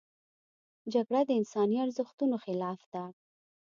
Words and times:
جګړه 0.93 1.21
د 1.25 1.29
انساني 1.39 1.77
ارزښتونو 1.85 2.35
خلاف 2.45 2.81
ده 2.93 3.03